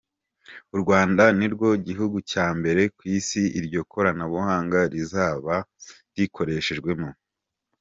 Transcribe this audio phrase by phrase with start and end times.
[0.75, 5.55] U Rwanda nirwo gihugu cya mbere ku isi, iryo koranabuhanga rizaba
[6.15, 7.09] rikoreshejwemo.